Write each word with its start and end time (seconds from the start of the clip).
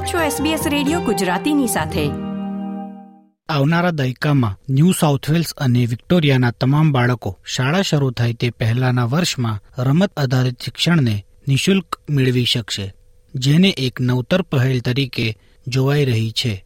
આપ 0.00 0.06
છો 0.06 0.44
SBS 0.44 0.68
radio 0.68 1.00
ગુજરાતીની 1.00 1.66
સાથે. 1.66 2.10
આવનારા 3.48 3.90
દાયકામાં 3.90 4.58
ન્યૂ 4.70 4.92
સાઉથ 5.00 5.30
વેલ્સ 5.30 5.52
અને 5.52 5.86
વિક્ટોરિયાના 5.86 6.50
તમામ 6.50 6.92
બાળકો 6.92 7.38
શાળા 7.44 7.82
શરૂ 7.82 8.10
થાય 8.10 8.32
તે 8.32 8.50
પહેલાના 8.50 9.04
વર્ષમાં 9.04 9.82
રમત 9.82 10.18
આધારિત 10.18 10.60
શિક્ષણને 10.60 11.24
નિશુલ્ક 11.48 12.00
મેળવી 12.10 12.44
શકશે, 12.44 12.94
જેને 13.34 13.68
એક 13.68 14.00
નવતર 14.00 14.42
પહેલ 14.42 14.80
તરીકે 14.80 15.36
જોવાઈ 15.68 16.04
રહી 16.04 16.30
છે. 16.30 16.64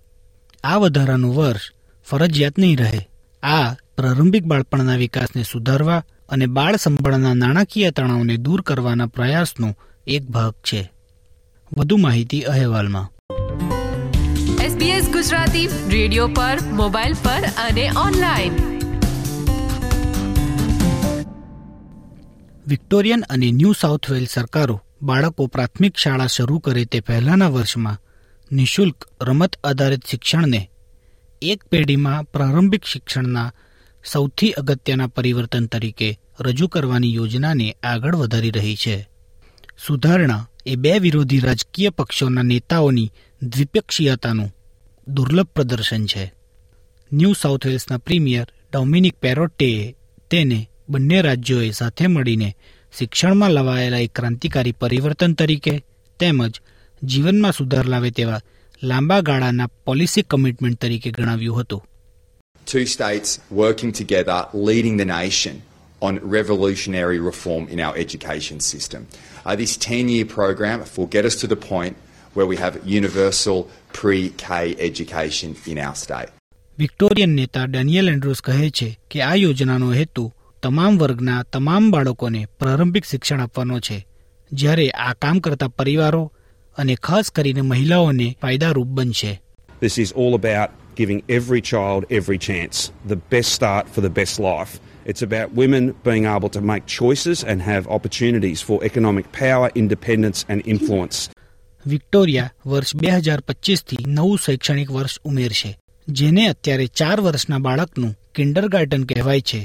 આ 0.65 0.77
વધારાનું 0.77 1.37
વર્ષ 1.37 1.61
ફરજિયાત 2.05 2.59
નહીં 2.59 2.77
રહે. 2.77 3.09
આ 3.43 3.73
પ્રારંભિક 3.73 4.45
બાળપણના 4.45 4.95
વિકાસને 4.95 5.43
સુધારવા 5.43 6.05
અને 6.29 6.47
બાળ 6.47 6.77
સંભાળના 6.77 7.35
નાણાકીય 7.35 7.91
તણાવને 7.91 8.37
દૂર 8.37 8.61
કરવાના 8.61 9.07
પ્રયાસનો 9.07 9.75
એક 10.07 10.31
ભાગ 10.31 10.53
છે. 10.53 10.93
વધુ 11.77 11.97
માહિતી 11.97 12.41
અહેવાલમાં. 12.41 13.14
SBS 14.95 15.13
ગુજરાતી 15.13 15.69
રેડિયો 15.89 16.29
પર, 16.29 16.59
મોબાઈલ 16.73 17.13
પર 17.13 17.45
અને 17.47 17.91
ઓનલાઈન. 17.91 18.53
વિક્ટોરિયન 22.67 23.21
અને 23.21 23.51
ન્યૂ 23.51 23.73
સાઉથ 23.73 24.11
વેલ 24.11 24.27
સરકારો 24.27 24.81
બાળકો 25.03 25.47
પ્રાથમિક 25.47 25.97
શાળા 25.97 26.27
શરૂ 26.27 26.59
કરે 26.59 26.85
તે 26.85 27.01
પહેલાના 27.01 27.49
વર્ષમાં 27.49 27.99
નિઃશુલ્ક 28.53 29.09
રમત 29.23 29.57
આધારિત 29.65 30.07
શિક્ષણને 30.07 30.71
એક 31.43 31.65
પેઢીમાં 31.65 32.25
પ્રારંભિક 32.25 32.85
શિક્ષણના 32.85 33.53
સૌથી 34.13 34.51
અગત્યના 34.51 35.07
પરિવર્તન 35.07 35.67
તરીકે 35.67 36.19
રજૂ 36.41 36.69
કરવાની 36.69 37.15
યોજનાને 37.15 37.77
આગળ 37.83 38.17
વધારી 38.17 38.51
રહી 38.51 38.77
છે. 38.77 39.09
સુધારણા 39.87 40.49
એ 40.67 40.77
બે 40.77 40.99
વિરોધી 40.99 41.39
રાજકીય 41.39 41.91
પક્ષોના 41.91 42.43
નેતાઓની 42.43 43.13
દ્વિપક્ષીયતાનું 43.43 44.55
દુર્લભ 45.09 45.47
પ્રદર્શન 45.47 46.07
છે 46.07 46.33
ન્યૂ 47.13 47.33
સાઉથ 47.33 47.67
વેલ્સના 47.67 47.99
પ્રીમિયર 47.99 48.47
ડોમિનિક 48.73 49.15
પેરોટેએ 49.15 49.95
તેને 50.31 50.69
બંને 50.89 51.23
રાજ્યોએ 51.23 51.71
સાથે 51.71 52.07
મળીને 52.07 52.57
શિક્ષણમાં 52.99 53.51
લવાયેલા 53.51 53.99
એક 53.99 54.13
ક્રાંતિકારી 54.13 54.73
પરિવર્તન 54.73 55.33
તરીકે 55.33 55.75
તેમજ 56.21 56.61
જીવનમાં 57.03 57.53
સુધાર 57.53 57.87
લાવે 57.87 58.11
તેવા 58.11 58.41
લાંબા 58.83 59.21
ગાળાના 59.21 59.75
પોલિસી 59.85 60.23
કમિટમેન્ટ 60.23 60.81
તરીકે 60.81 61.11
ગણાવ્યું 61.11 61.61
હતું 61.61 61.83
two 62.67 62.87
states 62.87 63.41
working 63.51 63.93
together, 63.93 64.49
leading 64.55 64.97
the 64.97 65.05
nation 65.05 65.63
on 66.03 66.19
revolutionary 66.31 67.19
reform 67.21 67.69
in 67.69 67.81
our 67.81 67.97
education 67.97 68.61
system. 68.61 69.07
Uh, 69.47 69.57
this 69.57 69.77
10 69.77 70.09
year 70.09 70.25
program 70.27 70.85
will 70.97 71.07
get 71.07 71.25
us 71.25 71.37
to 71.37 71.47
the 71.47 71.57
point 71.57 71.97
where 72.35 72.47
we 72.47 72.57
have 72.57 72.75
universal 72.99 73.59
pre 73.93 74.21
K 74.45 74.77
education 74.81 75.51
in 75.67 75.79
our 75.79 75.97
state. 75.97 76.31
Victorian 76.79 77.31
નેતા 77.31 77.67
Daniel 77.67 78.09
Andrews 78.09 78.41
કહે 78.43 78.71
છે 78.71 78.89
કે 79.11 79.19
આ 79.23 79.35
યોજનાનો 79.35 79.91
હેતુ 79.93 80.25
તમામ 80.63 80.99
વર્ગના 80.99 81.43
તમામ 81.53 81.85
બાળકોને 81.91 82.41
પ્રારંભિક 82.59 83.05
શિક્ષણ 83.05 83.43
આપવાનો 83.45 83.79
છે 83.81 83.99
જ્યારે 84.53 84.87
આ 85.07 85.13
કામ 85.25 85.39
કરતા 85.39 85.69
પરિવારો 85.81 86.23
અને 86.77 86.95
ખાસ 87.09 87.31
કરીને 87.31 87.63
મહિલાઓને 87.63 88.29
ફાયદારૂપ 88.43 88.91
બનશે 88.99 89.33
This 89.81 89.99
is 89.99 90.11
all 90.13 90.35
about 90.35 90.71
giving 90.97 91.21
every 91.29 91.61
child 91.63 92.01
every 92.11 92.39
chance, 92.39 92.77
the 93.07 93.21
best 93.35 93.51
start 93.53 93.85
for 93.89 94.01
the 94.01 94.13
best 94.21 94.35
life. 94.41 94.73
It's 95.07 95.23
about 95.23 95.49
women 95.55 95.95
being 96.05 96.27
able 96.27 96.51
to 96.51 96.63
make 96.63 96.85
choices 96.87 97.39
and 97.45 97.61
have 97.63 97.87
opportunities 97.89 98.61
for 98.63 98.77
economic 98.83 99.27
power, 99.33 99.67
independence, 99.75 100.47
and 100.49 100.59
influence. 100.67 101.19
Victoria 101.87 102.53
વર્ષ 102.67 102.97
બે 102.97 103.11
હજાર 103.17 103.41
પચીસથી 103.41 104.05
નવું 104.09 104.39
શૈક્ષણિક 104.39 104.91
વર્ષ 104.91 105.21
ઉમેરશે, 105.25 105.71
જેને 106.09 106.45
અત્યારે 106.49 106.87
ચાર 106.99 107.19
વર્ષના 107.21 107.65
બાળકનું 107.67 108.17
કિન્ડર 108.35 108.67
ગાર્ટન 108.69 109.05
કહેવાય 109.05 109.41
છે. 109.41 109.61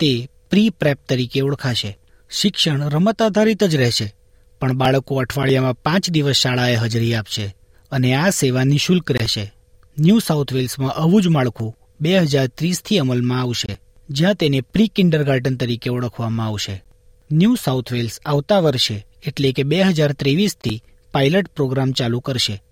તે 0.00 0.10
પ્રી 0.50 0.70
પ્રેપ 0.70 0.98
તરીકે 1.08 1.40
ઓળખાશે. 1.42 1.90
શિક્ષણ 2.30 2.88
રમત 2.88 3.22
આધારિત 3.22 3.62
જ 3.64 3.74
રહેશે, 3.76 4.08
પણ 4.60 4.76
બાળકો 4.76 5.20
અઠવાડિયામાં 5.22 5.80
પાંચ 5.84 6.10
દિવસ 6.10 6.42
શાળાએ 6.42 6.76
હાજરી 6.76 7.14
આપશે 7.14 7.46
અને 7.92 8.10
આ 8.14 8.30
સેવા 8.30 8.64
નિઃશુલ્ક 8.64 9.10
રહેશે. 9.10 9.44
ન્યૂ 9.96 10.20
સાઉથ 10.20 10.52
વેલ્સમાં 10.52 10.94
આવું 10.94 11.22
જ 11.22 11.34
માળખું 11.36 11.72
બે 12.00 12.12
હજાર 12.24 12.48
ત્રીસથી 12.48 12.98
અમલમાં 12.98 13.40
આવશે, 13.42 13.72
જ્યાં 14.08 14.38
તેને 14.40 14.60
પ્રી 14.62 14.88
કિન્ડર 14.88 15.22
ગાર્ટન 15.24 15.56
તરીકે 15.56 15.90
ઓળખવામાં 15.90 16.46
આવશે. 16.46 16.76
ન્યૂ 17.30 17.56
સાઉથ 17.64 17.90
વેલ્સ 17.92 18.14
આવતા 18.24 18.60
વર્ષે, 18.60 18.96
એટલે 19.26 19.52
કે 19.52 19.62
બે 19.62 19.82
હજાર 19.88 20.12
ત્રેવીસથી 20.12 20.82
પાયલટ 21.14 21.48
પ્રોગ્રામ 21.48 21.92
ચાલુ 21.92 22.20
કરશે. 22.20 22.62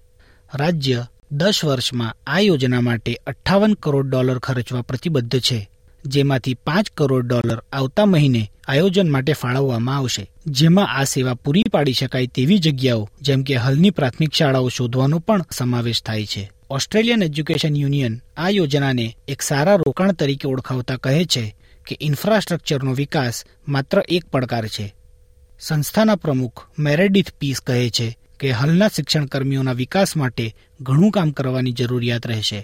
રાજ્ય 0.54 1.06
દસ 1.32 1.64
વર્ષમાં 1.64 2.16
આ 2.26 2.38
યોજના 2.38 2.80
માટે 2.80 3.14
અઠ્ઠાવન 3.26 3.74
કરોડ 3.74 4.06
ડોલર 4.06 4.38
ખર્ચવા 4.38 4.82
પ્રતિબદ્ધ 4.82 5.40
છે, 5.40 5.70
જેમાંથી 6.04 6.54
પાંચ 6.54 6.90
કરોડ 6.90 7.26
ડોલર 7.26 7.62
આવતા 7.72 8.06
મહિને 8.06 8.50
આયોજન 8.68 9.10
માટે 9.10 9.32
ફાળવવામાં 9.32 9.96
આવશે. 9.96 10.30
જેમાં 10.46 10.88
આ 10.88 11.04
સેવા 11.04 11.34
પૂરી 11.34 11.64
પાડી 11.72 11.92
શકાય 11.92 12.26
તેવી 12.26 12.58
જગ્યાઓ, 12.58 13.08
જેમ 13.22 13.42
કે 13.42 13.56
હાલની 13.56 13.90
પ્રાથમિક 13.90 14.34
શાળાઓ 14.34 14.68
શોધવાનો 14.68 15.18
પણ 15.18 15.44
સમાવેશ 15.50 16.02
થાય 16.02 16.26
છે. 16.26 16.50
ઓસ્ટ્રેલિયન 16.70 17.22
એજ્યુકેશન 17.22 17.76
યુનિયન 17.76 18.20
આ 18.36 18.48
યોજનાને 18.48 19.16
એક 19.28 19.42
સારા 19.42 19.74
રોકાણ 19.74 20.12
તરીકે 20.12 20.48
ઓળખાવતા 20.48 20.96
કહે 20.96 21.24
છે 21.24 21.56
કે 21.86 21.98
ઇન્ફ્રાસ્ટ્રક્ચરનો 22.00 22.94
વિકાસ 22.94 23.44
માત્ર 23.68 24.02
એક 24.08 24.24
પડકાર 24.24 24.68
છે. 24.68 24.94
સંસ્થાના 25.60 26.16
પ્રમુખ 26.16 26.66
મેરેડિથ 26.78 27.32
પીસ 27.32 27.60
કહે 27.60 27.90
છે 27.90 28.18
કે 28.40 28.52
હાલના 28.52 28.88
શિક્ષણકર્મીઓના 28.96 29.72
વિકાસ 29.82 30.16
માટે 30.16 30.46
ઘણું 30.80 31.14
કામ 31.16 31.30
કરવાની 31.38 31.74
જરૂરિયાત 31.80 32.26
રહેશે 32.32 32.60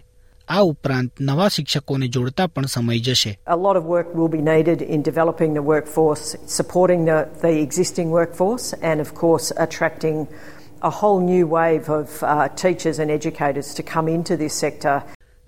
આ 0.49 0.63
ઉપરાંત 0.71 1.21
નવા 1.21 1.49
શિક્ષકોને 1.49 2.09
જોડતા 2.09 2.47
પણ 2.49 2.67
સમય 2.67 2.99
જશે 3.07 3.33
A 3.47 3.57
lot 3.59 3.77
of 3.77 3.85
work 3.87 4.09
will 4.15 4.33
be 4.37 4.43
needed 4.51 4.83
in 4.97 5.03
developing 5.03 5.55
the 5.55 5.65
workforce, 5.73 6.25
supporting 6.59 7.05
the, 7.05 7.19
the 7.41 7.53
existing 7.63 8.09
workforce, 8.11 8.67
and 8.83 9.01
of 9.01 9.11
course, 9.15 9.47
attracting 9.59 10.19
a 10.83 10.93
whole 10.93 11.21
new 11.25 11.45
wave 11.49 11.87
of 11.91 12.07
uh, 12.23 12.49
teachers 12.63 12.99
and 12.99 13.11
educators 13.11 13.69
to 13.75 13.83
come 13.95 14.07
into 14.17 14.37
this 14.37 14.55
sector. 14.65 14.97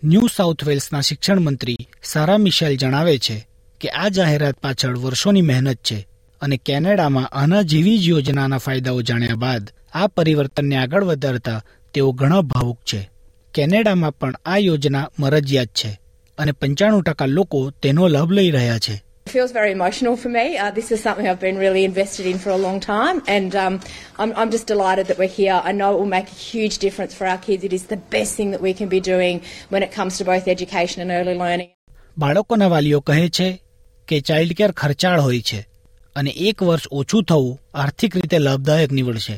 New 0.03 0.29
South 0.29 0.63
વેલ્સના 0.65 1.01
શિક્ષણ 1.01 1.41
મંત્રી 1.41 1.77
સારા 2.03 2.39
Mitchell 2.39 2.75
જણાવે 2.77 3.15
છે 3.19 3.37
કે 3.81 3.89
આ 4.03 4.11
જાહેરાત 4.11 4.57
પાછળ 4.61 4.99
વર્ષોની 4.99 5.43
મહેનત 5.43 5.81
છે 5.83 5.99
અને 6.43 6.57
કેનેડામાં 6.67 7.29
આના 7.33 7.63
જેવી 7.73 7.99
જ 7.99 8.11
યોજનાના 8.11 8.59
ફાયદાઓ 8.59 9.03
જાણ્યા 9.03 9.43
બાદ 9.45 9.65
આ 9.97 10.07
પરિવર્તનને 10.17 10.77
આગળ 10.77 11.05
વધારતા 11.05 11.61
તેઓ 11.95 12.09
ઘણા 12.21 12.43
ભાવુક 12.53 12.81
છે 12.91 13.01
કેનેડામાં 13.55 14.19
પણ 14.21 14.35
આ 14.47 14.59
યોજના 14.59 15.09
મરજિયાત 15.21 15.73
છે 15.81 15.91
અને 16.39 16.53
પંચાણું 16.53 17.05
ટકા 17.05 17.35
લોકો 17.37 17.61
તેનો 17.83 18.09
લાભ 18.09 18.31
લઈ 18.39 18.51
રહ્યા 18.51 18.79
છે 18.79 18.97
It 19.27 19.33
feels 19.33 19.53
very 19.53 19.73
emotional 19.73 20.17
for 20.17 20.29
me. 20.29 20.43
Uh, 20.57 20.71
this 20.71 20.89
is 20.93 21.01
something 21.03 21.27
I've 21.27 21.41
been 21.41 21.57
really 21.59 21.83
invested 21.85 22.27
in 22.27 22.37
for 22.39 22.51
a 22.51 22.59
long 22.59 22.77
time, 22.83 23.17
and 23.29 23.57
um, 23.57 23.75
I'm, 24.19 24.33
I'm 24.37 24.51
just 24.51 24.67
delighted 24.69 25.07
that 25.09 25.19
we're 25.19 25.37
here. 25.39 25.57
I 25.65 25.73
know 25.73 25.89
it 25.95 25.99
will 26.01 26.13
make 26.13 26.29
a 26.29 26.39
huge 26.43 26.77
difference 26.79 27.13
for 27.13 27.27
our 27.27 27.39
kids. 27.39 27.65
It 27.65 27.73
is 27.73 27.87
the 27.87 27.99
best 28.15 28.37
thing 28.37 28.53
that 28.53 28.63
we 28.63 28.73
can 28.73 28.89
be 28.89 29.01
doing 29.09 29.41
when 29.71 29.83
it 29.83 29.91
comes 29.99 30.19
to 30.19 30.25
both 30.25 30.47
education 30.49 30.99
and 31.05 31.11
early 31.11 31.35
learning. 31.35 31.71
બાળકોના 32.19 32.69
વાલીઓ 32.69 33.01
કહે 33.01 33.25
છે 33.31 33.49
કે 34.09 34.21
child 34.29 34.55
care 34.61 34.71
ખર્ચાળ 34.75 35.21
હોય 35.21 35.43
છે 35.51 35.61
અને 36.17 36.31
એક 36.49 36.59
વર્ષ 36.63 36.87
ઓછું 37.01 37.25
થવું 37.25 37.51
આર્થિક 37.83 38.13
રીતે 38.17 38.39
લાભદાયક 38.39 38.97
નીવડશે 38.99 39.37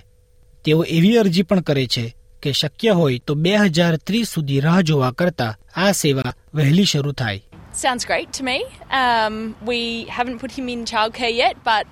તેઓ 0.64 0.84
એવી 0.88 1.16
અરજી 1.16 1.42
પણ 1.42 1.60
કરે 1.60 1.84
છે 1.86 2.04
કે 2.42 2.52
શક્ય 2.52 2.92
હોય 2.92 3.18
તો 3.26 3.34
બે 3.34 3.52
હજાર 3.56 3.92
ત્રીસ 4.06 4.28
સુધી 4.28 4.60
રાહ 4.60 4.80
જોવા 4.82 5.12
કરતા 5.12 5.52
આ 5.76 5.92
સેવા 5.92 6.32
વહેલી 6.54 6.84
શરૂ 6.84 7.12
થાય 7.12 7.40
Sounds 7.74 8.04
great 8.04 8.30
to 8.32 8.42
me. 8.42 8.56
Um, 8.90 9.34
we 9.62 9.80
haven't 10.10 10.38
put 10.38 10.52
him 10.52 10.68
in 10.68 10.80
childcare 10.84 11.34
yet, 11.34 11.56
but 11.64 11.86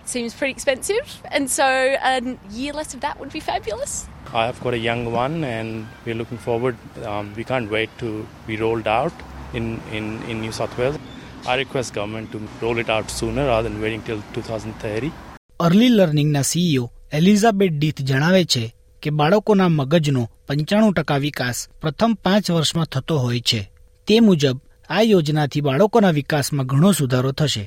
it 0.00 0.08
seems 0.08 0.34
pretty 0.34 0.52
expensive, 0.52 1.06
and 1.30 1.50
so 1.50 1.68
a 2.10 2.16
year 2.50 2.72
less 2.72 2.92
of 2.92 3.00
that 3.00 3.14
would 3.20 3.32
be 3.32 3.40
fabulous. 3.40 3.94
I 4.34 4.44
have 4.46 4.60
got 4.60 4.74
a 4.74 4.78
young 4.78 5.02
one, 5.14 5.36
and 5.44 5.86
we're 6.04 6.14
looking 6.14 6.38
forward. 6.38 6.76
Um, 7.04 7.32
we 7.34 7.44
can't 7.44 7.70
wait 7.70 7.90
to 7.98 8.10
be 8.46 8.56
rolled 8.56 8.86
out 8.86 9.12
in, 9.54 9.80
in, 9.92 10.22
in 10.24 10.40
New 10.40 10.52
South 10.52 10.76
Wales. 10.76 10.98
I 11.46 11.54
request 11.54 11.94
government 11.94 12.32
to 12.32 12.40
roll 12.60 12.78
it 12.78 12.90
out 12.90 13.10
sooner 13.10 13.46
rather 13.46 13.68
than 13.68 13.80
waiting 13.80 14.02
till 14.02 14.20
2030. 14.34 15.12
Early 15.60 15.88
લર્નિંગના 15.88 16.42
CEO 16.42 16.90
Elizabeth 17.10 17.72
Death 17.72 18.00
જણાવે 18.00 18.44
છે 18.44 18.64
કે 19.02 19.10
બાળકોના 19.10 19.68
મગજનો 19.70 20.24
પંચાણું 20.48 20.94
ટકા 20.94 21.18
વિકાસ 21.18 21.58
પ્રથમ 21.80 22.16
પાંચ 22.24 22.50
વર્ષમાં 22.50 22.86
થતો 22.86 23.16
હોય 23.18 23.40
છે 23.40 23.60
તે 24.08 24.18
મુજબ 24.20 24.58
આ 24.90 25.00
યોજનાથી 25.02 25.62
બાળકોના 25.62 26.10
વિકાસમાં 26.10 26.66
ઘણો 26.66 26.92
સુધારો 26.92 27.32
થશે 27.32 27.64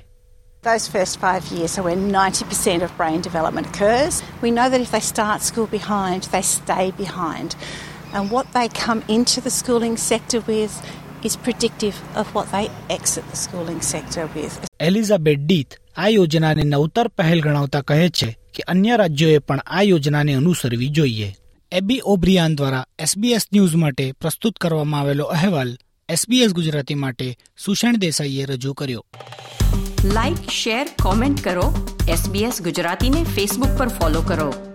Those 0.64 0.86
first 0.90 1.20
five 1.20 1.44
years 1.56 1.80
are 1.80 1.86
when 1.88 2.06
90% 2.12 2.84
of 2.84 2.96
brain 2.98 3.20
development 3.22 3.68
occurs. 3.68 4.22
We 4.42 4.52
know 4.52 4.70
that 4.70 4.82
if 4.82 4.92
they 4.92 5.04
start 5.04 5.42
school 5.42 5.68
behind, 5.68 6.22
they 6.34 6.42
stay 6.44 6.86
behind. 6.94 7.56
And 8.14 8.24
what 8.32 8.48
they 8.54 8.68
come 8.80 9.02
into 9.10 9.42
the 9.42 9.54
schooling 9.60 9.96
sector 10.00 10.42
with 10.48 10.74
is 11.24 11.38
predictive 11.38 11.96
of 12.16 12.36
what 12.36 12.52
they 12.52 12.66
exit 12.90 13.26
the 13.32 13.38
schooling 13.38 13.82
sector 13.84 14.26
with. 14.36 14.54
Elizabeth 14.80 15.40
Death 15.42 15.74
આ 16.00 16.08
યોજનાને 16.08 16.64
નવતર 16.64 17.08
પહેલ 17.08 17.42
ગણાવતા 17.42 17.82
કહે 17.82 18.10
છે 18.10 18.38
કે 18.54 18.64
અન્ય 18.64 18.98
રાજ્યોએ 18.98 19.38
પણ 19.38 19.60
આ 19.66 19.82
યોજનાને 19.82 20.34
અનુસરવી 20.34 20.88
જોઈએ. 20.88 21.36
એબી 21.72 22.02
ઓબ્રિયાન 22.04 22.56
દ્વારા 22.56 22.86
એસબીએસ 23.00 23.48
ન્યૂઝ 23.54 23.76
માટે 23.76 24.12
પ્રસ્તુત 24.12 24.58
કરવામાં 24.58 25.02
આવેલો 25.02 25.24
અહેવાલ 25.24 25.78
એસબીએસ 26.10 26.54
ગુજરાતી 26.54 26.96
માટે 26.96 27.38
સુષેણ 27.66 27.98
દેસાઈએ 27.98 28.46
રજૂ 28.46 28.74
કર્યો. 28.74 29.06
લાઇક 30.04 30.50
શેર 30.50 30.88
કોમેન્ટ 31.04 31.44
કરો. 31.44 31.98
એસબીએસ 32.10 32.62
ગુજરાતીને 32.62 33.24
ફેસબુક 33.24 33.78
પર 33.78 33.88
ફોલો 33.88 34.22
કરો. 34.22 34.69